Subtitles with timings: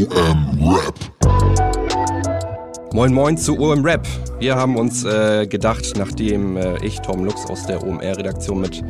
[0.00, 0.94] OM Rap.
[2.94, 4.08] Moin Moin zu OM Rap.
[4.38, 8.82] Wir haben uns äh, gedacht, nachdem äh, ich, Tom Lux aus der OMR-Redaktion mit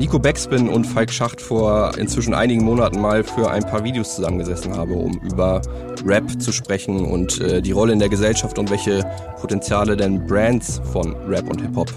[0.00, 4.76] Nico Backspin und Falk Schacht vor inzwischen einigen Monaten mal für ein paar Videos zusammengesessen
[4.76, 5.62] habe, um über
[6.04, 9.08] Rap zu sprechen und äh, die Rolle in der Gesellschaft und welche
[9.40, 11.92] Potenziale denn Brands von Rap und Hip-Hop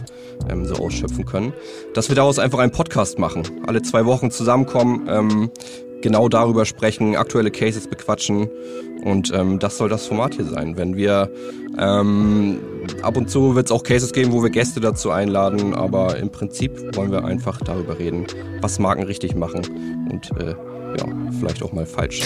[0.50, 1.52] ähm, so ausschöpfen können,
[1.96, 3.41] dass wir daraus einfach einen Podcast machen.
[3.66, 5.52] Alle zwei Wochen zusammenkommen, ähm,
[6.02, 8.50] genau darüber sprechen, aktuelle Cases bequatschen.
[9.04, 10.78] Und ähm, das soll das Format hier sein.
[10.78, 11.32] Wenn wir
[11.80, 12.59] ähm,
[13.02, 16.32] ab und zu wird es auch Cases geben, wo wir Gäste dazu einladen, aber im
[16.32, 18.28] Prinzip wollen wir einfach darüber reden,
[18.62, 19.62] was Marken richtig machen.
[20.12, 20.56] Und äh,
[20.98, 21.05] ja,
[21.40, 22.22] vielleicht auch mal falsch.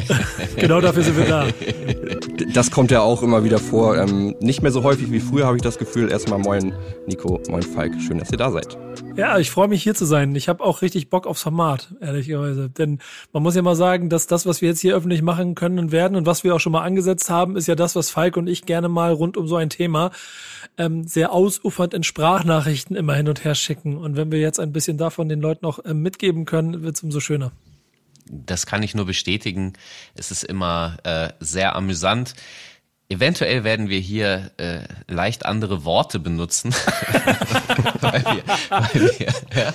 [0.56, 1.46] genau dafür sind wir da.
[2.52, 3.96] Das kommt ja auch immer wieder vor.
[3.96, 6.10] Ähm, nicht mehr so häufig wie früher habe ich das Gefühl.
[6.10, 6.74] Erstmal moin
[7.06, 7.92] Nico, moin Falk.
[8.00, 8.76] Schön, dass ihr da seid.
[9.16, 10.34] Ja, ich freue mich hier zu sein.
[10.34, 12.68] Ich habe auch richtig Bock aufs Format, ehrlicherweise.
[12.68, 13.00] Denn
[13.32, 15.92] man muss ja mal sagen, dass das, was wir jetzt hier öffentlich machen können und
[15.92, 18.48] werden und was wir auch schon mal angesetzt haben, ist ja das, was Falk und
[18.48, 20.10] ich gerne mal rund um so ein Thema
[20.78, 23.96] ähm, sehr ausufernd in Sprachnachrichten immer hin und her schicken.
[23.96, 27.02] Und wenn wir jetzt ein bisschen davon den Leuten auch ähm, mitgeben können, wird es
[27.02, 27.52] umso schöner
[28.30, 29.74] das kann ich nur bestätigen.
[30.14, 32.34] Es ist immer äh, sehr amüsant.
[33.08, 36.72] Eventuell werden wir hier äh, leicht andere Worte benutzen,
[38.00, 39.74] weil wir, weil wir, ja,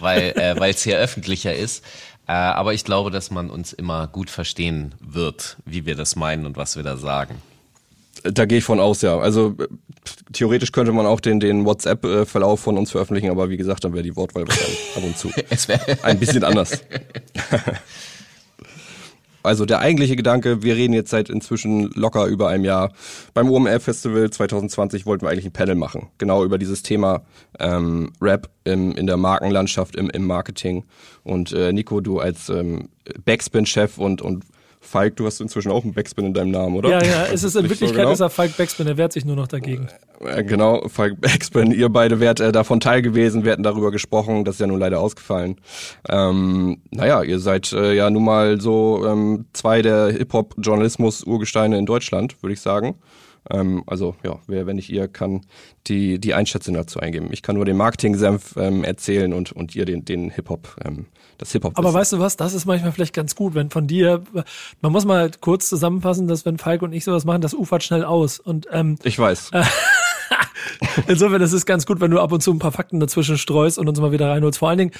[0.00, 1.82] weil äh, weil es hier öffentlicher ist.
[2.26, 6.44] Äh, aber ich glaube, dass man uns immer gut verstehen wird, wie wir das meinen
[6.44, 7.40] und was wir da sagen.
[8.22, 9.18] Da gehe ich von aus, ja.
[9.18, 9.54] Also
[10.32, 14.02] theoretisch könnte man auch den, den WhatsApp-Verlauf von uns veröffentlichen, aber wie gesagt, dann wäre
[14.02, 15.30] die Wortwahl ab und zu
[16.02, 16.80] ein bisschen anders.
[19.44, 22.94] Also der eigentliche Gedanke, wir reden jetzt seit inzwischen locker über einem Jahr.
[23.34, 27.26] Beim OMR Festival 2020 wollten wir eigentlich ein Panel machen, genau über dieses Thema
[27.58, 30.84] ähm, Rap im, in der Markenlandschaft, im, im Marketing.
[31.24, 32.88] Und äh, Nico, du als ähm,
[33.26, 34.44] Backspin-Chef und, und
[34.84, 36.90] Falk, du hast inzwischen auch einen Backspin in deinem Namen, oder?
[36.90, 38.12] Ja, ja, es ist in Wirklichkeit so genau?
[38.12, 39.88] ist er Falk Backspin, er wehrt sich nur noch dagegen.
[40.20, 44.44] Äh, genau, Falk Backspin, ihr beide wärt äh, davon teil gewesen, wir hätten darüber gesprochen,
[44.44, 45.56] das ist ja nun leider ausgefallen.
[46.08, 52.42] Ähm, naja, ihr seid äh, ja nun mal so ähm, zwei der Hip-Hop-Journalismus-Urgesteine in Deutschland,
[52.42, 52.96] würde ich sagen.
[53.50, 55.42] Ähm, also ja, wer, wenn nicht ihr, kann
[55.86, 57.28] die, die Einschätzung dazu eingeben.
[57.30, 61.06] Ich kann nur den Marketing-Senf ähm, erzählen und, und ihr den, den Hip-Hop, ähm,
[61.38, 61.76] das Hip-Hop.
[61.76, 64.22] Aber weißt du was, das ist manchmal vielleicht ganz gut, wenn von dir,
[64.80, 68.04] man muss mal kurz zusammenfassen, dass wenn Falk und ich sowas machen, das ufert schnell
[68.04, 68.38] aus.
[68.38, 69.50] Und ähm, Ich weiß.
[69.52, 69.64] Äh,
[71.06, 73.78] Insofern ist es ganz gut, wenn du ab und zu ein paar Fakten dazwischen streust
[73.78, 74.58] und uns mal wieder reinholst.
[74.58, 74.90] Vor allen Dingen,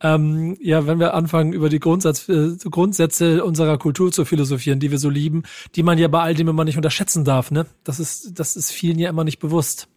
[0.00, 4.90] ähm, ja, wenn wir anfangen, über die Grundsatz, äh, Grundsätze unserer Kultur zu philosophieren, die
[4.90, 5.42] wir so lieben,
[5.74, 7.66] die man ja bei all dem immer nicht unterschätzen darf, ne?
[7.84, 9.88] Das ist, das ist vielen ja immer nicht bewusst.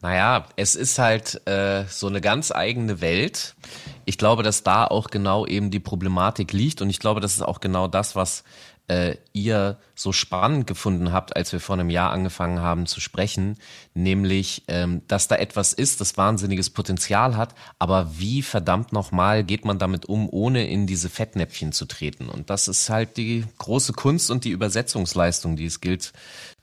[0.00, 3.56] Naja, es ist halt äh, so eine ganz eigene Welt.
[4.04, 7.42] Ich glaube, dass da auch genau eben die Problematik liegt und ich glaube, das ist
[7.42, 8.44] auch genau das, was
[8.88, 13.56] äh, ihr so spannend gefunden habt, als wir vor einem Jahr angefangen haben zu sprechen,
[13.94, 19.64] nämlich, ähm, dass da etwas ist, das wahnsinniges Potenzial hat, aber wie verdammt nochmal geht
[19.64, 22.28] man damit um, ohne in diese Fettnäpfchen zu treten?
[22.28, 26.12] Und das ist halt die große Kunst und die Übersetzungsleistung, die es gilt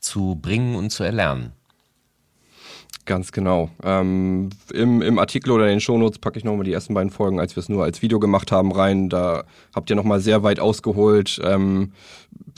[0.00, 1.52] zu bringen und zu erlernen.
[3.06, 3.70] Ganz genau.
[3.84, 7.38] Ähm, im, Im Artikel oder in den Shownotes packe ich nochmal die ersten beiden Folgen,
[7.38, 9.08] als wir es nur als Video gemacht haben, rein.
[9.08, 9.44] Da
[9.76, 11.92] habt ihr nochmal sehr weit ausgeholt, ähm,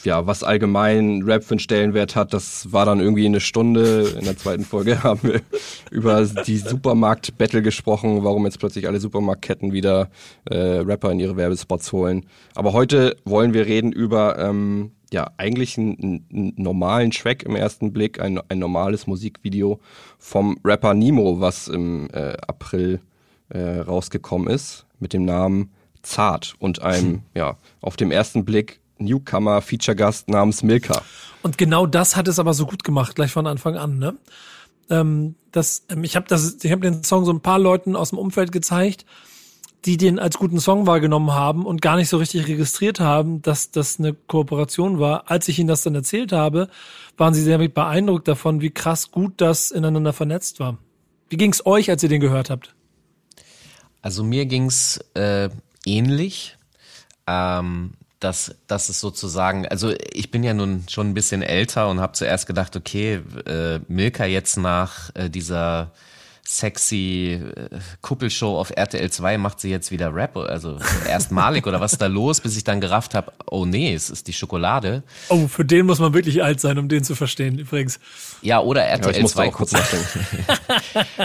[0.05, 2.33] ja, was allgemein Rap für einen Stellenwert hat.
[2.33, 4.15] Das war dann irgendwie eine Stunde.
[4.19, 5.43] In der zweiten Folge haben wir
[5.91, 10.09] über die Supermarkt-Battle gesprochen, warum jetzt plötzlich alle Supermarktketten wieder
[10.47, 12.25] äh, Rapper in ihre Werbespots holen.
[12.55, 17.93] Aber heute wollen wir reden über ähm, ja eigentlich einen, einen, normalen Track im ersten
[17.93, 19.81] Blick, ein, ein normales Musikvideo
[20.19, 23.01] vom Rapper Nemo, was im äh, April
[23.49, 25.71] äh, rausgekommen ist, mit dem Namen
[26.03, 31.03] Zart und einem, ja, auf dem ersten Blick Newcomer Feature-Gast namens Milka.
[31.43, 34.17] Und genau das hat es aber so gut gemacht, gleich von Anfang an, ne?
[34.91, 38.11] Ähm, das, ähm, ich habe das, ich habe den Song so ein paar Leuten aus
[38.11, 39.05] dem Umfeld gezeigt
[39.85, 43.71] die den als guten Song wahrgenommen haben und gar nicht so richtig registriert haben, dass
[43.71, 45.31] das eine Kooperation war.
[45.31, 46.69] Als ich ihnen das dann erzählt habe,
[47.17, 50.79] waren sie sehr beeindruckt davon, wie krass gut das ineinander vernetzt war.
[51.29, 52.75] Wie ging's euch, als ihr den gehört habt?
[54.03, 55.51] Also mir ging's äh,
[55.85, 56.57] ähnlich.
[57.27, 62.01] Ähm, dass das ist sozusagen, also ich bin ja nun schon ein bisschen älter und
[62.01, 65.93] habe zuerst gedacht, okay, äh, Milka jetzt nach äh, dieser
[66.49, 71.93] sexy äh, Kuppelshow auf RTL 2 macht sie jetzt wieder Rap, also erstmalig oder was
[71.93, 75.03] ist da los, bis ich dann gerafft habe, oh nee, es ist die Schokolade.
[75.29, 78.01] Oh, für den muss man wirklich alt sein, um den zu verstehen, übrigens.
[78.41, 80.27] Ja, oder RTL ja, 2 kurz nachdenken.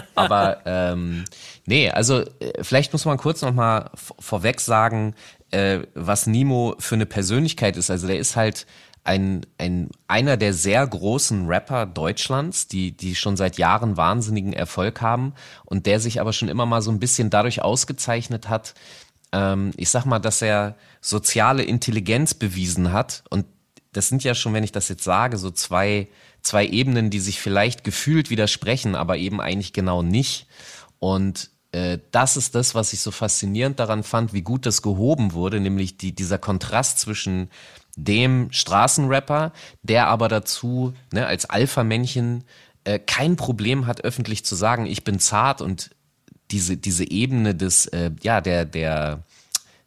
[0.16, 1.24] Aber ähm,
[1.66, 5.16] nee, also äh, vielleicht muss man kurz nochmal vorweg sagen,
[5.52, 7.90] äh, was Nimo für eine Persönlichkeit ist.
[7.90, 8.66] Also der ist halt
[9.04, 15.02] ein, ein einer der sehr großen Rapper Deutschlands, die, die schon seit Jahren wahnsinnigen Erfolg
[15.02, 15.34] haben
[15.66, 18.76] und der sich aber schon immer mal so ein bisschen dadurch ausgezeichnet hat,
[19.34, 23.46] ähm, ich sag mal, dass er soziale Intelligenz bewiesen hat und
[23.92, 26.08] das sind ja schon, wenn ich das jetzt sage, so zwei,
[26.42, 30.48] zwei Ebenen, die sich vielleicht gefühlt widersprechen, aber eben eigentlich genau nicht.
[30.98, 35.34] Und äh, das ist das, was ich so faszinierend daran fand, wie gut das gehoben
[35.34, 37.50] wurde, nämlich die, dieser Kontrast zwischen
[37.96, 42.44] dem Straßenrapper, der aber dazu ne, als Alpha-Männchen
[42.84, 45.92] äh, kein Problem hat, öffentlich zu sagen, ich bin zart und
[46.52, 49.24] diese, diese Ebene des, äh, ja, der, der,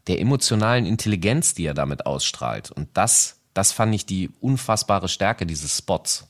[0.07, 2.71] der emotionalen Intelligenz, die er damit ausstrahlt.
[2.71, 6.29] Und das, das fand ich die unfassbare Stärke dieses Spots.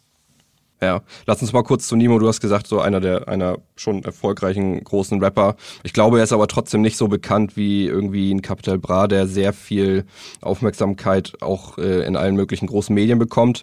[0.83, 2.19] Ja, lass uns mal kurz zu Nemo.
[2.19, 5.57] Du hast gesagt, so einer der einer schon erfolgreichen großen Rapper.
[5.85, 9.27] Ich glaube, er ist aber trotzdem nicht so bekannt wie irgendwie ein Capital Bra, der
[9.27, 10.05] sehr viel
[10.43, 13.63] Aufmerksamkeit auch äh, in allen möglichen großen Medien bekommt.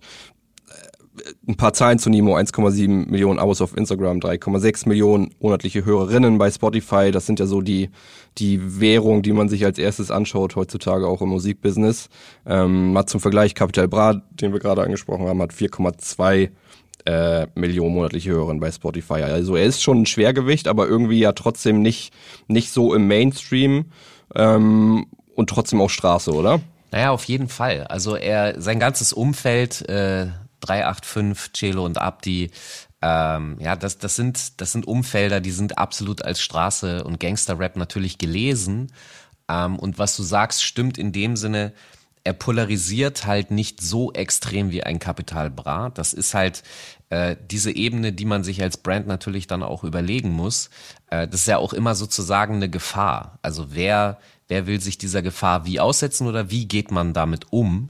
[0.69, 6.39] Äh, ein paar Zahlen zu Nemo, 1,7 Millionen Abos auf Instagram, 3,6 Millionen monatliche Hörerinnen
[6.39, 7.11] bei Spotify.
[7.11, 7.91] Das sind ja so die,
[8.39, 12.09] die Währung, die man sich als erstes anschaut, heutzutage auch im Musikbusiness.
[12.47, 16.49] Ähm, mal zum Vergleich, Capital Bra, den wir gerade angesprochen haben, hat 4,2
[17.05, 19.23] äh, Millionen monatliche Hörerinnen bei Spotify.
[19.23, 22.13] Also er ist schon ein Schwergewicht, aber irgendwie ja trotzdem nicht,
[22.47, 23.91] nicht so im Mainstream
[24.35, 26.61] ähm, und trotzdem auch Straße, oder?
[26.91, 27.85] Naja, auf jeden Fall.
[27.85, 30.27] Also er, sein ganzes Umfeld, äh,
[30.61, 32.51] 385, Celo und Abdi,
[33.01, 37.75] ähm, ja, das, das, sind, das sind Umfelder, die sind absolut als Straße und Gangster-Rap
[37.75, 38.93] natürlich gelesen.
[39.49, 41.73] Ähm, und was du sagst, stimmt in dem Sinne,
[42.23, 45.89] er polarisiert halt nicht so extrem wie ein Capital Bra.
[45.89, 46.63] Das ist halt
[47.09, 50.69] äh, diese Ebene, die man sich als Brand natürlich dann auch überlegen muss.
[51.09, 53.39] Äh, das ist ja auch immer sozusagen eine Gefahr.
[53.41, 57.89] Also wer, wer will sich dieser Gefahr wie aussetzen oder wie geht man damit um?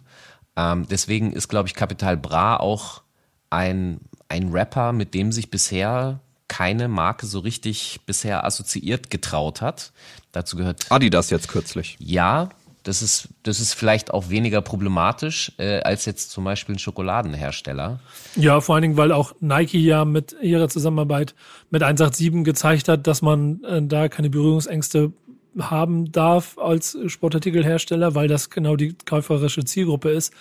[0.55, 3.03] Ähm, deswegen ist, glaube ich, Capital Bra auch
[3.51, 3.99] ein,
[4.29, 9.91] ein Rapper, mit dem sich bisher keine Marke so richtig bisher assoziiert getraut hat.
[10.31, 11.95] Dazu gehört Adidas jetzt kürzlich.
[11.99, 12.49] Ja,
[12.83, 17.99] das ist, das ist vielleicht auch weniger problematisch äh, als jetzt zum Beispiel ein Schokoladenhersteller.
[18.35, 21.33] Ja, vor allen Dingen, weil auch Nike ja mit ihrer Zusammenarbeit
[21.69, 25.13] mit 187 gezeigt hat, dass man äh, da keine Berührungsängste
[25.59, 30.33] haben darf als Sportartikelhersteller, weil das genau die käuferische Zielgruppe ist.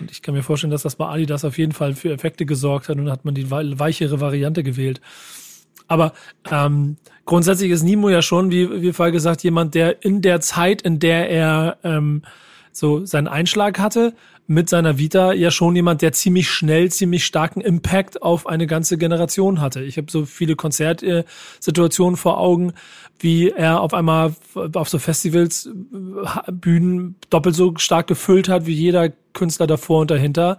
[0.00, 2.88] Und ich kann mir vorstellen, dass das bei Adidas auf jeden Fall für Effekte gesorgt
[2.88, 5.00] hat und hat man die weichere Variante gewählt.
[5.88, 6.12] Aber
[6.50, 10.82] ähm, grundsätzlich ist Nimo ja schon, wie, wie vorher gesagt, jemand, der in der Zeit,
[10.82, 12.22] in der er ähm,
[12.72, 14.14] so seinen Einschlag hatte,
[14.46, 18.96] mit seiner Vita ja schon jemand, der ziemlich schnell, ziemlich starken Impact auf eine ganze
[18.96, 19.82] Generation hatte.
[19.82, 22.72] Ich habe so viele Konzertsituationen vor Augen,
[23.18, 24.34] wie er auf einmal
[24.74, 30.10] auf so Festivals, äh, Bühnen doppelt so stark gefüllt hat wie jeder Künstler davor und
[30.10, 30.58] dahinter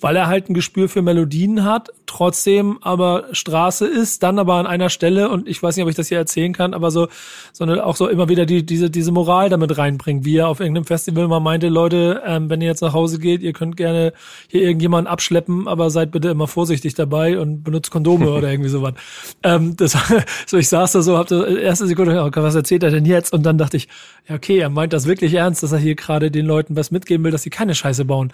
[0.00, 4.66] weil er halt ein Gespür für Melodien hat, trotzdem aber Straße ist, dann aber an
[4.66, 7.08] einer Stelle, und ich weiß nicht, ob ich das hier erzählen kann, aber so,
[7.52, 10.84] sondern auch so immer wieder die, diese, diese Moral damit reinbringt, wie er auf irgendeinem
[10.84, 14.12] Festival mal meinte, Leute, ähm, wenn ihr jetzt nach Hause geht, ihr könnt gerne
[14.48, 18.94] hier irgendjemanden abschleppen, aber seid bitte immer vorsichtig dabei und benutzt Kondome oder irgendwie sowas.
[19.42, 19.96] Ähm, das,
[20.46, 23.32] so ich saß da so, hab das erste Sekunde, oh was erzählt er denn jetzt?
[23.32, 23.88] Und dann dachte ich,
[24.28, 27.24] ja, okay, er meint das wirklich ernst, dass er hier gerade den Leuten was mitgeben
[27.24, 28.32] will, dass sie keine Scheiße bauen.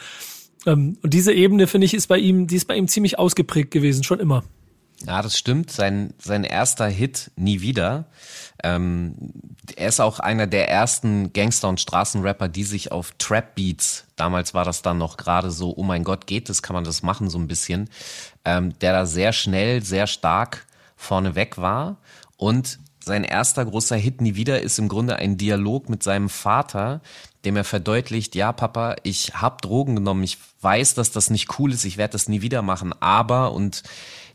[0.66, 3.70] Ähm, und diese Ebene, finde ich, ist bei ihm, die ist bei ihm ziemlich ausgeprägt
[3.70, 4.44] gewesen, schon immer.
[5.06, 5.70] Ja, das stimmt.
[5.70, 8.06] Sein, sein erster Hit, Nie wieder.
[8.62, 9.32] Ähm,
[9.76, 14.64] er ist auch einer der ersten Gangster- und Straßenrapper, die sich auf Trap-Beats, damals war
[14.64, 17.38] das dann noch gerade so, oh mein Gott, geht das, kann man das machen so
[17.38, 17.90] ein bisschen,
[18.44, 21.98] ähm, der da sehr schnell, sehr stark vorneweg war.
[22.36, 27.02] Und sein erster großer Hit Nie wieder ist im Grunde ein Dialog mit seinem Vater,
[27.44, 31.72] dem er verdeutlicht, ja Papa, ich habe Drogen genommen, ich weiß, dass das nicht cool
[31.72, 33.82] ist, ich werde das nie wieder machen, aber und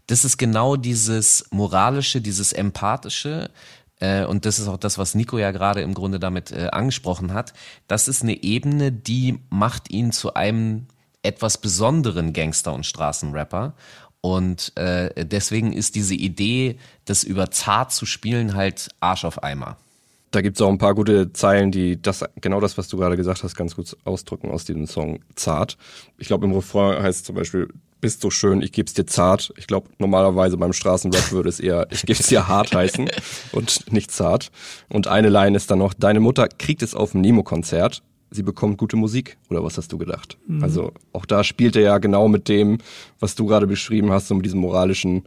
[0.07, 3.51] das ist genau dieses moralische, dieses empathische,
[3.99, 7.33] äh, und das ist auch das, was Nico ja gerade im Grunde damit äh, angesprochen
[7.33, 7.53] hat.
[7.87, 10.87] Das ist eine Ebene, die macht ihn zu einem
[11.21, 13.73] etwas besonderen Gangster- und Straßenrapper.
[14.21, 19.77] Und äh, deswegen ist diese Idee, das über zart zu spielen, halt Arsch auf Eimer.
[20.31, 23.17] Da gibt es auch ein paar gute Zeilen, die das genau das, was du gerade
[23.17, 25.77] gesagt hast, ganz gut ausdrücken aus diesem Song Zart.
[26.17, 27.67] Ich glaube, im Refrain heißt zum Beispiel,
[28.01, 29.53] bist so schön, ich geb's dir zart.
[29.57, 33.09] Ich glaube, normalerweise beim Straßenrap würde es eher, ich geb's dir hart heißen
[33.51, 34.51] und nicht zart.
[34.87, 38.77] Und eine Line ist dann noch, deine Mutter kriegt es auf dem Nemo-Konzert sie bekommt
[38.77, 39.37] gute Musik.
[39.49, 40.37] Oder was hast du gedacht?
[40.47, 40.63] Mhm.
[40.63, 42.77] Also auch da spielt er ja genau mit dem,
[43.19, 45.23] was du gerade beschrieben hast, so mit diesem moralischen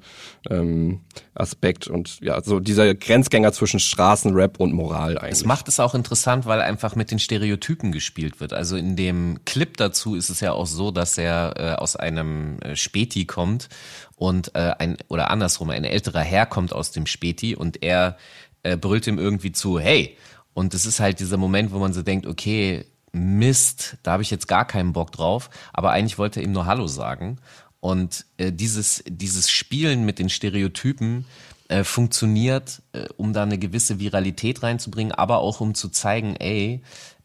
[0.49, 1.01] ähm,
[1.35, 5.33] Aspekt und ja, so dieser Grenzgänger zwischen Straßenrap und Moral eigentlich.
[5.33, 8.53] Es macht es auch interessant, weil einfach mit den Stereotypen gespielt wird.
[8.53, 12.59] Also in dem Clip dazu ist es ja auch so, dass er äh, aus einem
[12.61, 13.69] äh, Späti kommt
[14.17, 18.17] und äh, ein oder andersrum, ein älterer Herr kommt aus dem Späti und er
[18.63, 20.17] äh, brüllt ihm irgendwie zu, hey,
[20.55, 24.31] und es ist halt dieser Moment, wo man so denkt, okay, Mist, da habe ich
[24.31, 27.39] jetzt gar keinen Bock drauf, aber eigentlich wollte er ihm nur Hallo sagen.
[27.81, 31.27] Und äh, dieses, dieses Spielen mit den Stereotypen
[31.69, 36.83] äh, funktioniert, äh, um da eine gewisse Viralität reinzubringen, aber auch um zu zeigen, ey,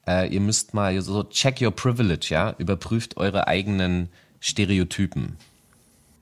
[0.07, 5.37] äh, ihr müsst mal so check your privilege, ja, überprüft eure eigenen Stereotypen.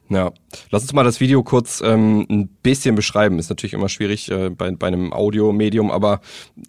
[0.09, 0.31] Ja,
[0.69, 3.39] lass uns mal das Video kurz ähm, ein bisschen beschreiben.
[3.39, 6.21] Ist natürlich immer schwierig äh, bei, bei einem Audiomedium, aber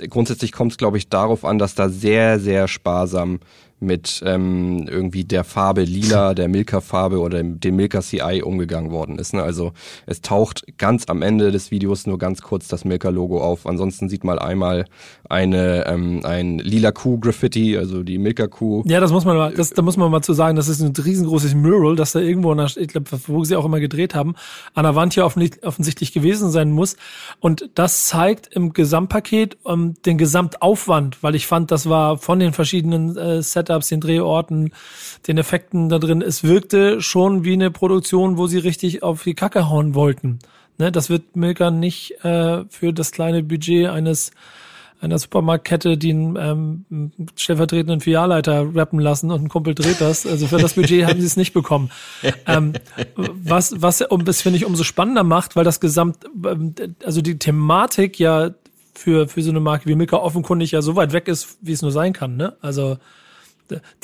[0.09, 3.41] grundsätzlich kommt es, glaube ich, darauf an, dass da sehr, sehr sparsam
[3.79, 9.35] mit ähm, irgendwie der Farbe Lila, der Milka-Farbe oder dem, Milka CI umgegangen worden ist.
[9.35, 9.43] Ne?
[9.43, 9.73] Also
[10.07, 13.67] es taucht ganz am Ende des Videos nur ganz kurz das Milka-Logo auf.
[13.67, 14.87] Ansonsten sieht man einmal
[15.29, 18.85] eine ähm, ein lila Kuh-Graffiti, also die Milka-Kuh.
[18.87, 20.93] Ja, das muss man mal, das, da muss man mal zu sagen, das ist ein
[20.97, 24.37] riesengroßes Mural, das da irgendwo, der, ich glaube, wo sie auch immer gedreht haben,
[24.75, 26.97] an der Wand hier offensichtlich gewesen sein muss.
[27.41, 32.53] Und das zeigt im Gesamtpaket ähm, den Gesamtaufwand, weil ich fand, das war von den
[32.55, 34.73] verschiedenen äh, Sets Setups, den Drehorten,
[35.27, 36.23] den Effekten da drin.
[36.23, 40.39] Es wirkte schon wie eine Produktion, wo sie richtig auf die Kacke hauen wollten.
[40.79, 44.31] Ne, das wird Milka nicht äh, für das kleine Budget eines
[44.99, 50.27] einer Supermarktkette, die einen ähm, stellvertretenden Filialleiter rappen lassen und ein Kumpel dreht das.
[50.27, 51.91] Also für das Budget haben sie es nicht bekommen.
[52.49, 52.75] Ähm,
[53.17, 57.39] was, was um, das finde ich umso spannender macht, weil das Gesamt, ähm, also die
[57.39, 58.51] Thematik ja
[58.95, 61.83] für, für so eine Marke wie Milka offenkundig ja so weit weg ist, wie es
[61.83, 62.37] nur sein kann.
[62.37, 62.57] Ne?
[62.61, 62.99] Also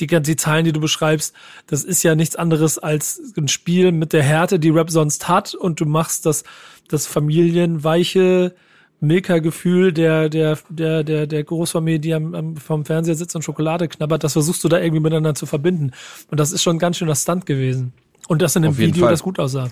[0.01, 1.35] die, die Zahlen, die du beschreibst,
[1.67, 5.55] das ist ja nichts anderes als ein Spiel mit der Härte, die Rap sonst hat
[5.55, 6.45] und du machst das,
[6.89, 8.55] das familienweiche
[9.01, 13.89] Milka-Gefühl der, der, der, der, der Großfamilie, die am, am, vom Fernseher sitzt und Schokolade
[13.89, 15.91] knabbert, das versuchst du da irgendwie miteinander zu verbinden.
[16.31, 17.93] Und das ist schon ein ganz schöner Stunt gewesen.
[18.29, 19.11] Und das in dem Video, Fall.
[19.11, 19.71] das gut aussah.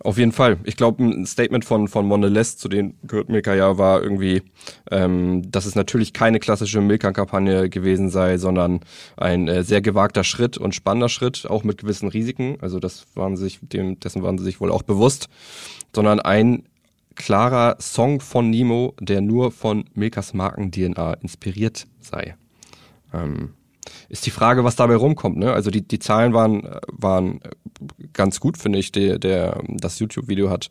[0.00, 0.58] Auf jeden Fall.
[0.64, 4.42] Ich glaube, ein Statement von, von Mondelez, zu dem gehört Milka ja, war irgendwie,
[4.90, 8.80] ähm, dass es natürlich keine klassische Milka-Kampagne gewesen sei, sondern
[9.16, 12.58] ein äh, sehr gewagter Schritt und spannender Schritt, auch mit gewissen Risiken.
[12.60, 15.28] Also das waren sich, dem, dessen waren sie sich wohl auch bewusst,
[15.94, 16.64] sondern ein
[17.14, 22.36] klarer Song von Nemo, der nur von Milkas Marken-DNA inspiriert sei.
[23.12, 23.54] Ähm,
[24.08, 25.36] ist die Frage, was dabei rumkommt.
[25.38, 25.52] Ne?
[25.52, 27.40] Also die, die Zahlen waren, waren
[28.12, 28.92] ganz gut, finde ich.
[28.92, 30.70] Der, der, das YouTube-Video hat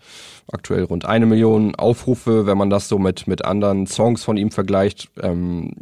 [0.52, 4.52] aktuell rund eine Million Aufrufe, wenn man das so mit, mit anderen Songs von ihm
[4.52, 5.10] vergleicht.
[5.22, 5.74] Ähm,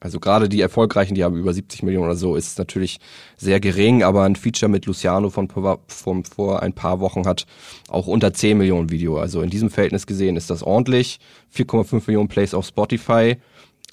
[0.00, 2.98] also gerade die erfolgreichen, die haben über 70 Millionen oder so, ist natürlich
[3.36, 5.48] sehr gering, aber ein Feature mit Luciano von,
[5.86, 7.46] von vor ein paar Wochen hat
[7.88, 9.18] auch unter 10 Millionen Video.
[9.18, 11.18] Also in diesem Verhältnis gesehen ist das ordentlich.
[11.54, 13.36] 4,5 Millionen Plays auf Spotify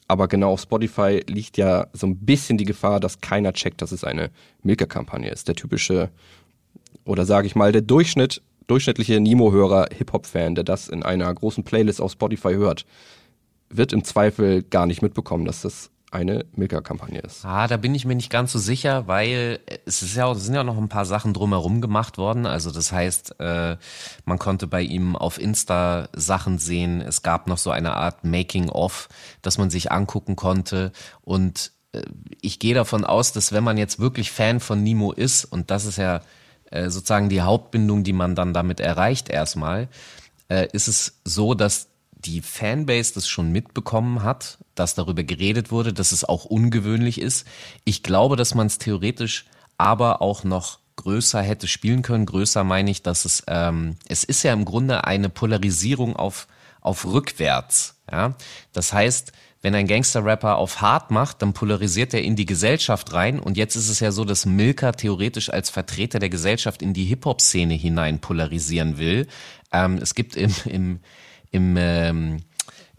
[0.09, 3.91] aber genau auf Spotify liegt ja so ein bisschen die Gefahr, dass keiner checkt, dass
[3.91, 4.31] es eine
[4.63, 5.47] Milka-Kampagne ist.
[5.47, 6.09] Der typische,
[7.05, 12.01] oder sage ich mal, der Durchschnitt, durchschnittliche Nemo-Hörer, Hip-Hop-Fan, der das in einer großen Playlist
[12.01, 12.87] auf Spotify hört,
[13.69, 17.45] wird im Zweifel gar nicht mitbekommen, dass das eine Milka-Kampagne ist.
[17.45, 20.55] Ah, da bin ich mir nicht ganz so sicher, weil es ist ja es sind
[20.55, 22.45] ja noch ein paar Sachen drumherum gemacht worden.
[22.45, 23.77] Also das heißt, äh,
[24.25, 27.01] man konnte bei ihm auf Insta Sachen sehen.
[27.01, 29.09] Es gab noch so eine Art Making-of,
[29.41, 30.91] das man sich angucken konnte.
[31.21, 32.01] Und äh,
[32.41, 35.85] ich gehe davon aus, dass wenn man jetzt wirklich Fan von Nemo ist, und das
[35.85, 36.21] ist ja
[36.71, 39.89] äh, sozusagen die Hauptbindung, die man dann damit erreicht erstmal,
[40.49, 41.88] äh, ist es so, dass
[42.19, 47.47] die Fanbase das schon mitbekommen hat, dass darüber geredet wurde, dass es auch ungewöhnlich ist.
[47.85, 49.45] Ich glaube, dass man es theoretisch
[49.77, 52.25] aber auch noch größer hätte spielen können.
[52.25, 56.47] Größer meine ich, dass es, ähm, es ist ja im Grunde eine Polarisierung auf,
[56.81, 57.95] auf rückwärts.
[58.11, 58.35] Ja?
[58.73, 63.39] Das heißt, wenn ein Gangster-Rapper auf hart macht, dann polarisiert er in die Gesellschaft rein.
[63.39, 67.05] Und jetzt ist es ja so, dass Milka theoretisch als Vertreter der Gesellschaft in die
[67.05, 69.27] Hip-Hop-Szene hinein polarisieren will.
[69.71, 70.99] Ähm, es gibt im, im,
[71.51, 72.43] im ähm,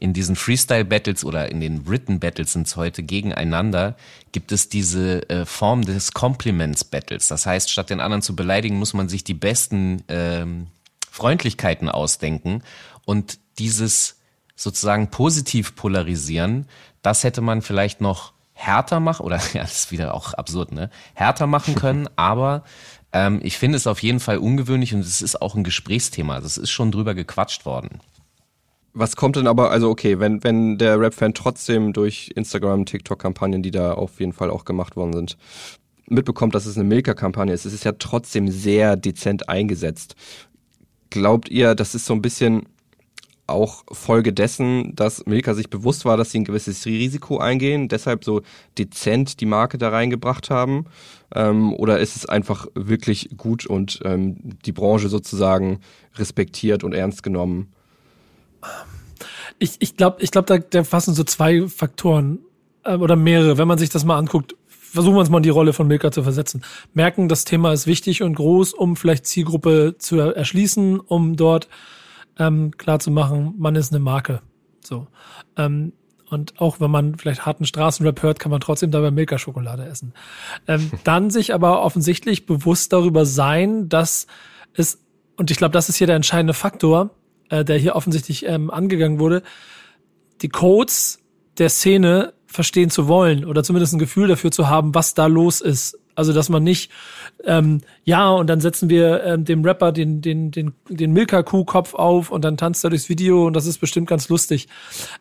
[0.01, 3.97] in diesen Freestyle-Battles oder in den Written-Battles sind es heute gegeneinander,
[4.33, 7.29] gibt es diese äh, Form des Compliments-Battles.
[7.29, 10.69] Das heißt, statt den anderen zu beleidigen, muss man sich die besten ähm,
[11.11, 12.63] Freundlichkeiten ausdenken.
[13.05, 14.17] Und dieses
[14.57, 16.67] sozusagen positiv polarisieren,
[17.03, 20.89] das hätte man vielleicht noch härter machen, oder ja, das ist wieder auch absurd, ne?
[21.13, 22.65] Härter machen können, aber
[23.13, 26.41] Ähm, ich finde es auf jeden Fall ungewöhnlich und es ist auch ein Gesprächsthema.
[26.41, 27.99] Das ist schon drüber gequatscht worden.
[28.93, 33.71] Was kommt denn aber, also okay, wenn, wenn der Rap-Fan trotzdem durch Instagram, TikTok-Kampagnen, die
[33.71, 35.37] da auf jeden Fall auch gemacht worden sind,
[36.07, 40.17] mitbekommt, dass es eine Milka-Kampagne ist, es ist ja trotzdem sehr dezent eingesetzt.
[41.11, 42.67] Glaubt ihr, das ist so ein bisschen
[43.47, 48.25] auch Folge dessen, dass Milka sich bewusst war, dass sie ein gewisses Risiko eingehen, deshalb
[48.25, 48.43] so
[48.79, 50.87] dezent die Marke da reingebracht haben?
[51.35, 55.81] Ähm, oder ist es einfach wirklich gut und ähm, die Branche sozusagen
[56.17, 57.73] respektiert und ernst genommen?
[59.59, 62.39] Ich, ich glaube, ich glaub, da, da fassen so zwei Faktoren
[62.85, 64.57] äh, oder mehrere, wenn man sich das mal anguckt.
[64.69, 66.63] Versuchen wir uns mal in die Rolle von Milka zu versetzen.
[66.95, 71.69] Merken, das Thema ist wichtig und groß, um vielleicht Zielgruppe zu erschließen, um dort
[72.39, 74.41] ähm, klar zu machen, man ist eine Marke.
[74.83, 75.07] So.
[75.57, 75.93] Ähm,
[76.31, 80.15] und auch wenn man vielleicht harten Straßenrap hört, kann man trotzdem dabei Milka-Schokolade essen.
[80.67, 84.27] Ähm, dann sich aber offensichtlich bewusst darüber sein, dass
[84.73, 85.03] es,
[85.37, 87.11] und ich glaube, das ist hier der entscheidende Faktor,
[87.51, 89.43] äh, der hier offensichtlich ähm, angegangen wurde,
[90.43, 91.19] die Codes
[91.59, 95.61] der Szene verstehen zu wollen oder zumindest ein Gefühl dafür zu haben, was da los
[95.61, 95.99] ist.
[96.15, 96.91] Also dass man nicht,
[97.45, 102.31] ähm, ja, und dann setzen wir ähm, dem Rapper den, den, den, den Milka-Kuh-Kopf auf
[102.31, 104.69] und dann tanzt er durchs Video und das ist bestimmt ganz lustig.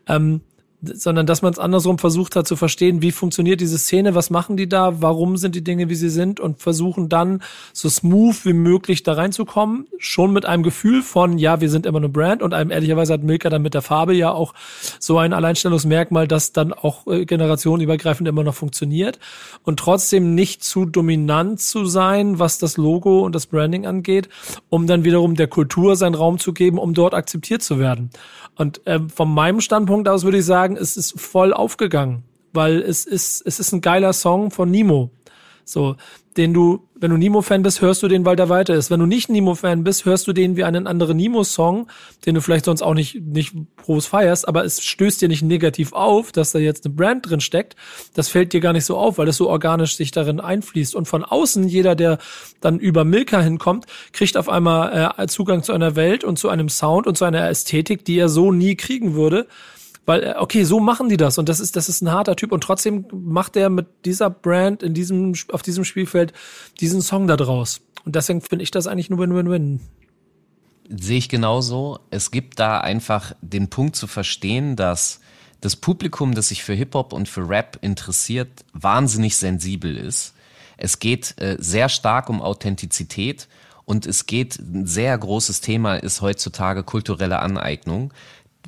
[0.08, 0.42] Ähm,
[0.82, 4.56] sondern dass man es andersrum versucht hat zu verstehen, wie funktioniert diese Szene, was machen
[4.56, 7.42] die da, warum sind die Dinge, wie sie sind und versuchen dann
[7.74, 11.98] so smooth wie möglich da reinzukommen, schon mit einem Gefühl von, ja, wir sind immer
[11.98, 14.54] eine Brand und einem ehrlicherweise hat Milka dann mit der Farbe ja auch
[15.00, 19.20] so ein Alleinstellungsmerkmal, das dann auch äh, generationenübergreifend immer noch funktioniert
[19.64, 24.30] und trotzdem nicht zu dominant zu sein, was das Logo und das Branding angeht,
[24.70, 28.12] um dann wiederum der Kultur seinen Raum zu geben, um dort akzeptiert zu werden.
[28.60, 32.24] Und äh, von meinem Standpunkt aus würde ich sagen, es ist voll aufgegangen,
[32.54, 35.12] weil es ist, es ist ein geiler Song von Nemo.
[35.70, 35.98] So,
[36.36, 38.90] den du, wenn du Nemo-Fan bist, hörst du den, weil der weiter ist.
[38.90, 41.88] Wenn du nicht Nemo-Fan bist, hörst du den wie einen anderen Nemo-Song,
[42.26, 45.94] den du vielleicht sonst auch nicht, nicht groß feierst, aber es stößt dir nicht negativ
[45.94, 47.76] auf, dass da jetzt eine Brand drin steckt.
[48.14, 50.96] Das fällt dir gar nicht so auf, weil das so organisch sich darin einfließt.
[50.96, 52.18] Und von außen, jeder, der
[52.62, 56.70] dann über Milka hinkommt, kriegt auf einmal äh, Zugang zu einer Welt und zu einem
[56.70, 59.46] Sound und zu einer Ästhetik, die er so nie kriegen würde
[60.10, 62.52] weil, äh, okay, so machen die das und das ist, das ist ein harter Typ
[62.52, 66.34] und trotzdem macht er mit dieser Brand in diesem, auf diesem Spielfeld
[66.80, 67.82] diesen Song da draus.
[68.06, 69.82] Und deswegen finde ich das eigentlich nur Win-Win-Win.
[70.90, 72.00] Sehe ich genauso.
[72.10, 75.20] Es gibt da einfach den Punkt zu verstehen, dass
[75.62, 80.34] das Publikum, das sich für Hip-Hop und für Rap interessiert, wahnsinnig sensibel ist.
[80.78, 83.48] Es geht äh, sehr stark um Authentizität
[83.86, 88.12] und es geht, ein sehr großes Thema ist heutzutage kulturelle Aneignung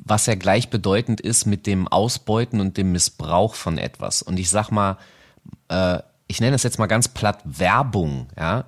[0.04, 4.22] was ja gleichbedeutend ist mit dem Ausbeuten und dem Missbrauch von etwas.
[4.22, 4.98] Und ich sag mal,
[5.68, 8.64] äh, ich nenne das jetzt mal ganz platt Werbung, ja,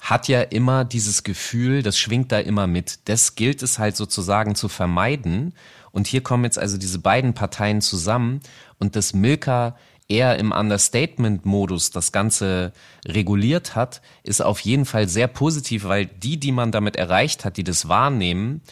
[0.00, 3.08] hat ja immer dieses Gefühl, das schwingt da immer mit.
[3.08, 5.54] Das gilt es halt sozusagen zu vermeiden.
[5.90, 8.40] Und hier kommen jetzt also diese beiden Parteien zusammen
[8.78, 12.72] und dass Milka eher im Understatement-Modus das Ganze
[13.04, 17.56] reguliert hat, ist auf jeden Fall sehr positiv, weil die, die man damit erreicht hat,
[17.56, 18.62] die das wahrnehmen,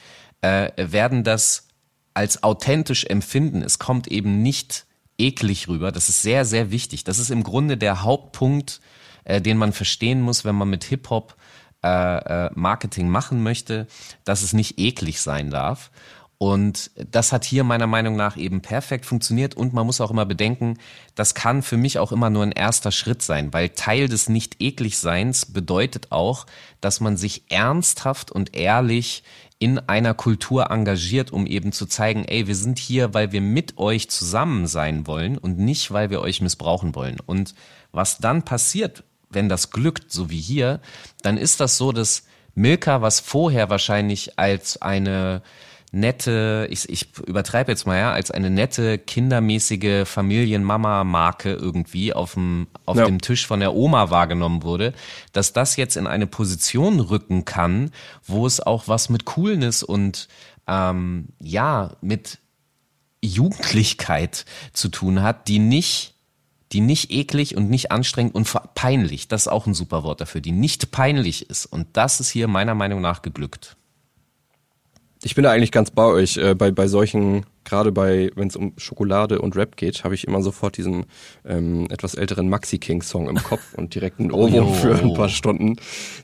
[0.40, 1.65] äh, werden das
[2.16, 3.62] als authentisch empfinden.
[3.62, 4.86] Es kommt eben nicht
[5.18, 5.92] eklig rüber.
[5.92, 7.04] Das ist sehr, sehr wichtig.
[7.04, 8.80] Das ist im Grunde der Hauptpunkt,
[9.24, 11.36] äh, den man verstehen muss, wenn man mit Hip-Hop
[11.84, 13.86] äh, äh, Marketing machen möchte,
[14.24, 15.90] dass es nicht eklig sein darf.
[16.38, 19.54] Und das hat hier meiner Meinung nach eben perfekt funktioniert.
[19.54, 20.78] Und man muss auch immer bedenken,
[21.14, 24.56] das kann für mich auch immer nur ein erster Schritt sein, weil Teil des nicht
[24.60, 26.46] eklig Seins bedeutet auch,
[26.82, 29.22] dass man sich ernsthaft und ehrlich
[29.58, 33.78] in einer Kultur engagiert, um eben zu zeigen, ey, wir sind hier, weil wir mit
[33.78, 37.18] euch zusammen sein wollen und nicht, weil wir euch missbrauchen wollen.
[37.24, 37.54] Und
[37.90, 40.80] was dann passiert, wenn das glückt, so wie hier,
[41.22, 45.42] dann ist das so, dass Milka, was vorher wahrscheinlich als eine
[45.96, 52.68] nette, ich, ich übertreibe jetzt mal, ja, als eine nette, kindermäßige Familienmama-Marke irgendwie auf dem,
[52.84, 53.06] auf ja.
[53.06, 54.92] dem Tisch von der Oma wahrgenommen wurde,
[55.32, 57.90] dass das jetzt in eine Position rücken kann,
[58.24, 60.28] wo es auch was mit Coolness und
[60.66, 62.38] ähm, ja, mit
[63.22, 66.14] Jugendlichkeit zu tun hat, die nicht
[66.72, 70.40] die nicht eklig und nicht anstrengend und peinlich, das ist auch ein super Wort dafür,
[70.40, 71.64] die nicht peinlich ist.
[71.64, 73.76] Und das ist hier meiner Meinung nach geglückt.
[75.22, 76.36] Ich bin da eigentlich ganz bei euch.
[76.36, 80.26] Äh, bei, bei solchen, gerade bei, wenn es um Schokolade und Rap geht, habe ich
[80.26, 81.06] immer sofort diesen
[81.46, 84.74] ähm, etwas älteren Maxi King Song im Kopf und direkt einen Ohrwurm oh.
[84.74, 85.76] für ein paar Stunden,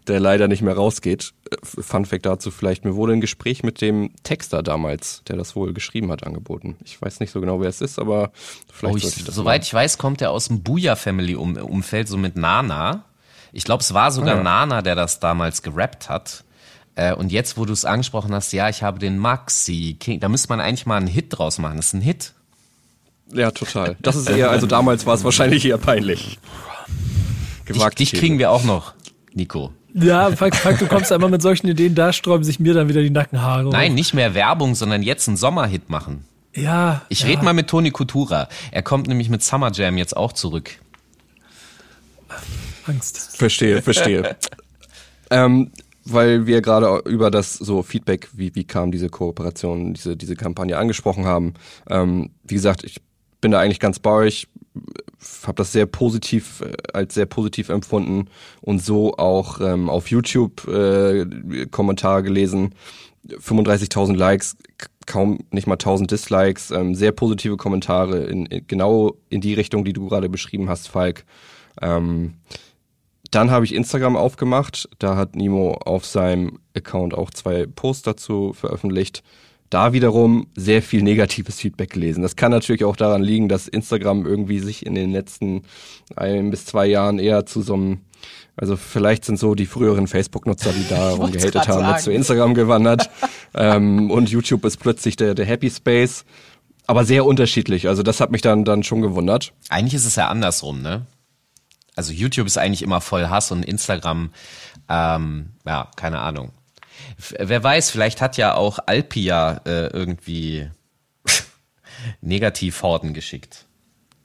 [0.09, 1.33] der leider nicht mehr rausgeht.
[1.51, 5.57] Äh, Fun Fact dazu vielleicht, mir wurde ein Gespräch mit dem Texter damals, der das
[5.57, 6.77] wohl geschrieben hat, angeboten.
[6.85, 8.31] Ich weiß nicht so genau, wer es ist, aber
[8.71, 9.67] vielleicht oh, ich, ich das Soweit mal.
[9.67, 13.05] ich weiß, kommt er aus dem Booyah Family Umfeld, so mit Nana.
[13.53, 14.43] Ich glaube, es war sogar Ah, ja.
[14.43, 16.45] Nana, der das damals gerappt hat.
[16.95, 20.29] Äh, und jetzt, wo du es angesprochen hast, ja, ich habe den Maxi King, da
[20.29, 21.77] müsste man eigentlich mal einen Hit draus machen.
[21.77, 22.33] Das ist ein Hit.
[23.33, 23.97] Ja, total.
[24.01, 26.21] Das ist eher, also damals war es wahrscheinlich eher peinlich.
[26.23, 26.39] Dich,
[27.65, 28.21] Gewagte dich These.
[28.21, 28.95] kriegen wir auch noch,
[29.33, 29.73] Nico.
[29.95, 33.03] Ja, Frank, Frank, du kommst einmal mit solchen Ideen, da sträuben sich mir dann wieder
[33.03, 33.71] die Nackenhaare.
[33.71, 36.25] Nein, nicht mehr Werbung, sondern jetzt einen Sommerhit machen.
[36.55, 37.03] Ja.
[37.09, 37.29] Ich ja.
[37.29, 38.49] rede mal mit Toni Kutura.
[38.71, 40.71] Er kommt nämlich mit Summer Jam jetzt auch zurück.
[42.87, 43.37] Angst.
[43.37, 44.37] Verstehe, verstehe.
[45.31, 45.71] ähm,
[46.05, 50.77] weil wir gerade über das so Feedback, wie, wie kam diese Kooperation, diese, diese Kampagne
[50.77, 51.55] angesprochen haben.
[51.89, 53.01] Ähm, wie gesagt, ich
[53.41, 54.49] bin da eigentlich ganz bei euch,
[55.45, 58.29] habe das sehr positiv, äh, als sehr positiv empfunden
[58.61, 62.75] und so auch ähm, auf YouTube äh, Kommentare gelesen.
[63.29, 64.57] 35.000 Likes,
[65.07, 69.85] kaum nicht mal 1000 Dislikes, ähm, sehr positive Kommentare in, in genau in die Richtung,
[69.85, 71.25] die du gerade beschrieben hast, Falk.
[71.81, 72.35] Ähm,
[73.33, 74.89] dann habe ich Instagram aufgemacht.
[74.99, 79.23] Da hat Nimo auf seinem Account auch zwei Posts dazu veröffentlicht.
[79.71, 82.23] Da wiederum sehr viel negatives Feedback gelesen.
[82.23, 85.63] Das kann natürlich auch daran liegen, dass Instagram irgendwie sich in den letzten
[86.15, 88.01] ein bis zwei Jahren eher zu so einem,
[88.55, 93.09] also vielleicht sind so die früheren Facebook-Nutzer, die da rumgehatet haben, jetzt zu Instagram gewandert.
[93.55, 96.27] ähm, und YouTube ist plötzlich der, der Happy Space.
[96.87, 97.89] Aber sehr unterschiedlich.
[97.89, 99.55] Also das hat mich dann, dann schon gewundert.
[99.71, 101.07] Eigentlich ist es ja andersrum, ne?
[101.95, 104.33] Also YouTube ist eigentlich immer voll Hass und Instagram,
[104.89, 106.53] ähm, ja, keine Ahnung.
[107.19, 110.71] F wer weiß, vielleicht hat ja auch Alpia äh, irgendwie
[112.21, 113.67] Negativhorden geschickt.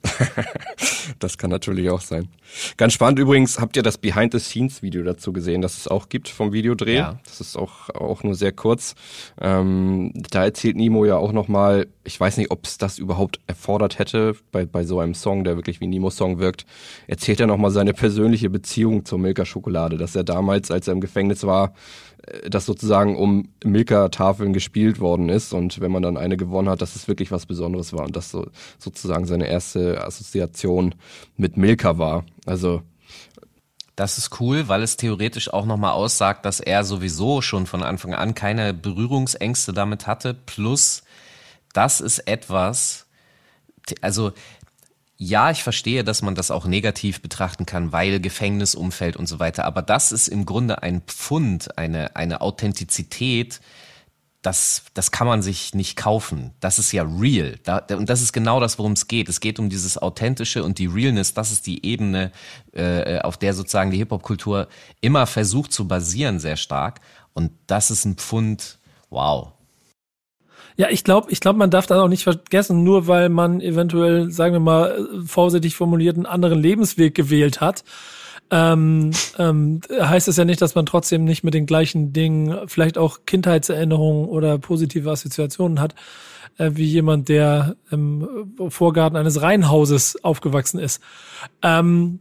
[1.19, 2.27] Das kann natürlich auch sein.
[2.75, 6.97] Ganz spannend übrigens, habt ihr das Behind-the-Scenes-Video dazu gesehen, das es auch gibt vom Videodreh?
[6.97, 7.19] Ja.
[7.25, 8.95] Das ist auch, auch nur sehr kurz.
[9.39, 13.99] Ähm, da erzählt Nemo ja auch nochmal, ich weiß nicht, ob es das überhaupt erfordert
[13.99, 16.65] hätte, bei, bei so einem Song, der wirklich wie Nemo-Song wirkt,
[17.07, 21.45] erzählt er nochmal seine persönliche Beziehung zur Milka-Schokolade, dass er damals, als er im Gefängnis
[21.45, 21.73] war,
[22.49, 26.95] das sozusagen um Milka-Tafeln gespielt worden ist und wenn man dann eine gewonnen hat, dass
[26.95, 28.47] es wirklich was Besonderes war und das so,
[28.79, 30.95] sozusagen seine erste Assoziation
[31.37, 32.25] mit Milka war.
[32.45, 32.81] Also
[33.97, 38.13] Das ist cool, weil es theoretisch auch nochmal aussagt, dass er sowieso schon von Anfang
[38.13, 40.35] an keine Berührungsängste damit hatte.
[40.35, 41.01] Plus,
[41.73, 43.07] das ist etwas,
[44.01, 44.33] also
[45.17, 49.65] ja, ich verstehe, dass man das auch negativ betrachten kann, weil Gefängnisumfeld und so weiter.
[49.65, 53.59] Aber das ist im Grunde ein Pfund, eine, eine Authentizität,
[54.43, 56.53] das, das kann man sich nicht kaufen.
[56.59, 57.59] Das ist ja real.
[57.63, 59.27] Da, und das ist genau das, worum es geht.
[59.27, 61.33] Es geht um dieses Authentische und die Realness.
[61.33, 62.31] Das ist die Ebene,
[62.71, 64.67] äh, auf der sozusagen die Hip-Hop-Kultur
[65.01, 67.01] immer versucht zu basieren, sehr stark.
[67.33, 68.77] Und das ist ein Pfund,
[69.09, 69.53] wow.
[70.77, 74.31] Ja, ich glaube, ich glaube, man darf das auch nicht vergessen, nur weil man eventuell,
[74.31, 77.83] sagen wir mal, vorsichtig formuliert, einen anderen Lebensweg gewählt hat.
[78.49, 82.97] Ähm, ähm, heißt es ja nicht, dass man trotzdem nicht mit den gleichen Dingen vielleicht
[82.97, 85.95] auch Kindheitserinnerungen oder positive Assoziationen hat,
[86.57, 91.01] äh, wie jemand, der im Vorgarten eines Reihenhauses aufgewachsen ist.
[91.61, 92.19] Ähm,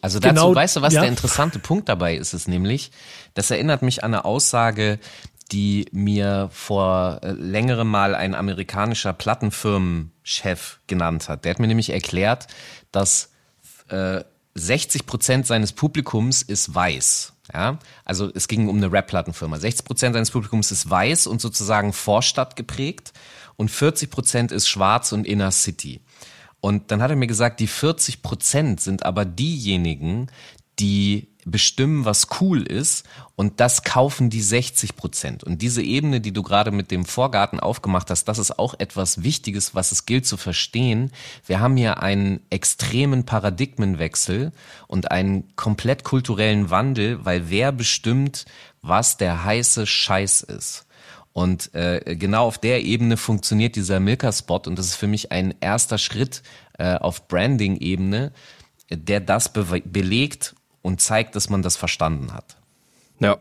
[0.00, 1.00] Also dazu, Genau, weißt du, was ja.
[1.00, 2.90] der interessante Punkt dabei ist, ist nämlich,
[3.34, 4.98] das erinnert mich an eine Aussage,
[5.52, 11.44] die mir vor äh, längerem mal ein amerikanischer Plattenfirmenchef genannt hat.
[11.44, 12.46] Der hat mir nämlich erklärt,
[12.92, 13.32] dass
[13.88, 14.22] äh,
[14.54, 17.34] 60 Prozent seines Publikums ist weiß.
[17.52, 19.58] Ja, also es ging um eine Rap-Plattenfirma.
[19.58, 23.12] 60 Prozent seines Publikums ist weiß und sozusagen Vorstadt geprägt
[23.56, 26.00] und 40 Prozent ist schwarz und Inner City.
[26.60, 30.28] Und dann hat er mir gesagt, die 40 Prozent sind aber diejenigen,
[30.78, 33.04] die bestimmen, was cool ist
[33.36, 35.44] und das kaufen die 60 Prozent.
[35.44, 39.22] Und diese Ebene, die du gerade mit dem Vorgarten aufgemacht hast, das ist auch etwas
[39.22, 41.10] Wichtiges, was es gilt zu verstehen.
[41.46, 44.52] Wir haben hier einen extremen Paradigmenwechsel
[44.86, 48.44] und einen komplett kulturellen Wandel, weil wer bestimmt,
[48.82, 50.86] was der heiße Scheiß ist.
[51.32, 55.54] Und äh, genau auf der Ebene funktioniert dieser Milka-Spot und das ist für mich ein
[55.60, 56.42] erster Schritt
[56.78, 58.32] äh, auf Branding-Ebene,
[58.90, 62.56] der das be belegt und zeigt, dass man das verstanden hat.
[63.18, 63.38] Ja.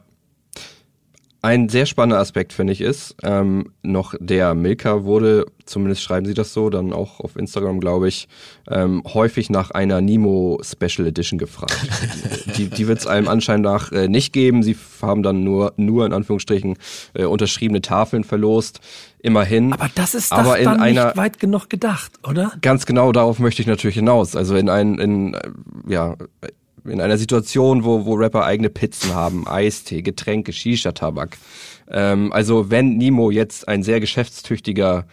[1.41, 6.34] Ein sehr spannender Aspekt, finde ich, ist, ähm, noch der Milka wurde, zumindest schreiben sie
[6.34, 8.28] das so, dann auch auf Instagram, glaube ich,
[8.69, 11.80] ähm, häufig nach einer Nemo Special Edition gefragt.
[12.58, 14.63] die die wird es einem anscheinend nach äh, nicht geben.
[14.63, 16.75] Sie haben dann nur, nur in Anführungsstrichen,
[17.13, 18.82] äh, unterschriebene Tafeln verlost.
[19.21, 19.71] Immerhin.
[19.73, 22.52] aber das ist doch Aber in dann einer, nicht weit genug gedacht, oder?
[22.62, 24.36] Ganz genau darauf möchte ich natürlich hinaus.
[24.36, 25.52] Also in ein, in, äh,
[25.88, 26.15] ja,
[26.89, 31.38] in einer Situation, wo, wo Rapper eigene Pizzen haben, Eistee, Getränke, Shisha-Tabak.
[31.89, 35.06] Ähm, also wenn Nimo jetzt ein sehr geschäftstüchtiger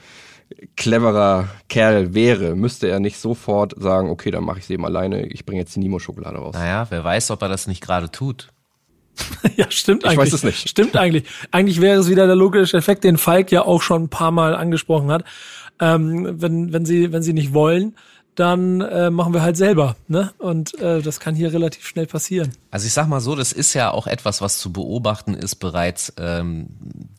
[0.77, 5.27] cleverer Kerl wäre, müsste er nicht sofort sagen, okay, dann mache ich sie eben alleine,
[5.27, 6.55] ich bringe jetzt die Nimo-Schokolade raus.
[6.55, 8.49] Naja, wer weiß, ob er das nicht gerade tut.
[9.57, 10.19] ja, stimmt Ich eigentlich.
[10.19, 10.69] weiß es nicht.
[10.69, 11.25] Stimmt eigentlich.
[11.51, 14.55] Eigentlich wäre es wieder der logische Effekt, den Falk ja auch schon ein paar Mal
[14.55, 15.25] angesprochen hat.
[15.81, 17.97] Ähm, wenn, wenn sie, wenn sie nicht wollen,
[18.37, 20.33] dann äh, machen wir halt selber, ne?
[20.38, 22.53] Und äh, das kann hier relativ schnell passieren.
[22.70, 26.12] Also ich sag mal so, das ist ja auch etwas, was zu beobachten ist bereits.
[26.18, 26.68] Ähm,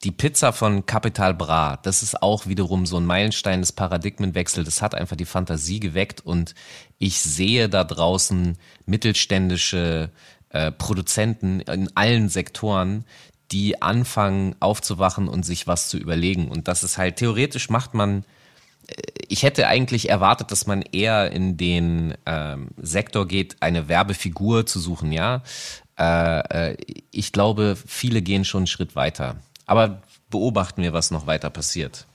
[0.04, 4.66] die Pizza von Capital Bra, das ist auch wiederum so ein Meilenstein des Paradigmenwechsels.
[4.66, 6.54] Das hat einfach die Fantasie geweckt und
[7.00, 10.12] ich sehe da draußen mittelständische
[10.50, 13.06] äh, Produzenten in allen Sektoren,
[13.52, 16.50] die anfangen aufzuwachen und sich was zu überlegen.
[16.50, 18.24] Und das ist halt theoretisch macht man
[19.28, 24.80] ich hätte eigentlich erwartet, dass man eher in den ähm, Sektor geht, eine Werbefigur zu
[24.80, 25.44] suchen, ja.
[26.00, 26.78] Äh, äh,
[27.12, 29.38] ich glaube, viele gehen schon einen Schritt weiter.
[29.66, 32.06] Aber beobachten wir, was noch weiter passiert.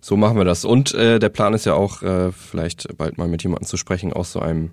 [0.00, 0.64] So machen wir das.
[0.64, 4.12] Und äh, der Plan ist ja auch, äh, vielleicht bald mal mit jemandem zu sprechen
[4.12, 4.70] aus so einem,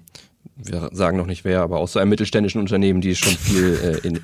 [0.55, 4.07] wir sagen noch nicht wer, aber aus so einem mittelständischen Unternehmen, die schon viel äh,
[4.07, 4.19] in,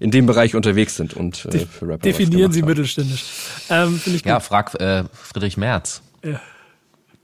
[0.00, 2.68] in dem Bereich unterwegs sind und äh, für Rapper Definieren Sie haben.
[2.68, 3.24] mittelständisch.
[3.68, 4.30] Ähm, Finde ich gut.
[4.30, 6.02] Ja, frag äh, Friedrich Merz.
[6.24, 6.40] Ja.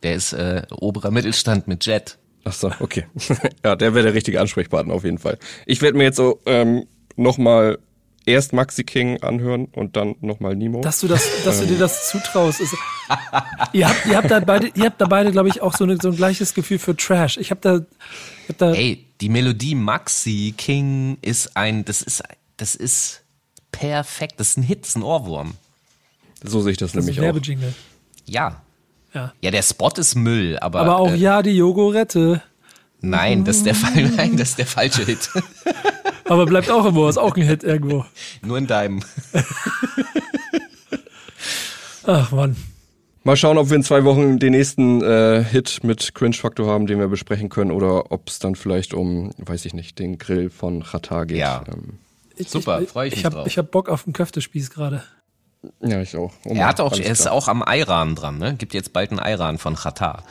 [0.03, 2.19] Der ist äh, oberer Mittelstand mit Jet.
[2.45, 3.07] Ach so, okay.
[3.65, 5.39] ja, der wäre der richtige Ansprechpartner auf jeden Fall.
[5.67, 7.79] Ich werde mir jetzt so ähm, nochmal
[8.27, 10.81] erst Maxi King anhören und dann nochmal Nemo.
[10.81, 12.61] Dass du das, dass du dir das zutraust.
[12.61, 12.75] Ist,
[13.73, 15.99] ihr habt, ihr habt da beide, ihr habt da beide, glaube ich, auch so, eine,
[16.01, 17.37] so ein gleiches Gefühl für Trash.
[17.39, 17.77] Ich habe da,
[18.43, 22.23] ich hab da, Ey, die Melodie Maxi King ist ein, das ist,
[22.57, 23.23] das ist
[23.73, 24.35] perfekt.
[24.39, 25.55] Das ist ein Hit, das ist ein Ohrwurm.
[26.43, 27.67] so sehe ich das, das ist nämlich auch.
[28.27, 28.64] Ja.
[29.15, 29.33] Ja.
[29.41, 32.43] Ja, der Spot ist Müll, aber, Aber auch äh, ja, die Jogurette.
[33.01, 35.31] nein, das ist der Fall, nein, das ist der falsche Hit.
[36.27, 38.07] Aber bleibt auch irgendwo, ist auch ein Hit irgendwo.
[38.43, 39.03] Nur in deinem.
[42.07, 42.57] Ach Mann.
[43.27, 46.87] Mal schauen, ob wir in zwei Wochen den nächsten äh, Hit mit Cringe Faktor haben,
[46.87, 50.51] den wir besprechen können, oder ob es dann vielleicht um, weiß ich nicht, den Grill
[50.51, 51.39] von Chata geht.
[51.39, 51.65] Ja.
[51.67, 51.99] Ähm,
[52.37, 53.47] Ich, Super, freu ich mich ich hab, drauf.
[53.47, 55.03] Ich hab Bock auf den Köftespieß gerade.
[55.81, 56.33] Ja ich auch.
[56.47, 57.35] Oh Er hat auch, er ist klar.
[57.35, 58.55] auch am Iran dran, ne?
[58.55, 60.23] Gibt jetzt bald einen Iran von Qatar.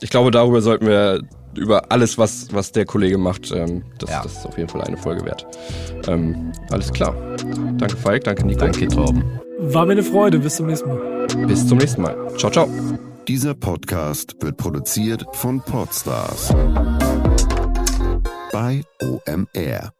[0.00, 1.22] Ich glaube, darüber sollten wir
[1.56, 4.22] über alles, was, was der Kollege macht, ähm, das, Ja.
[4.22, 5.46] das ist auf jeden Fall eine Folge wert.
[6.08, 7.14] Ähm, alles klar.
[7.78, 8.60] Danke Falk, danke Nico.
[8.60, 9.40] Danke, Torben.
[9.60, 10.40] War mir eine Freude.
[10.40, 11.26] Bis zum nächsten Mal.
[11.46, 12.16] Bis zum nächsten Mal.
[12.36, 12.68] Ciao, ciao.
[13.28, 16.52] Dieser Podcast wird produziert von Podstars
[18.52, 19.93] bei OMR.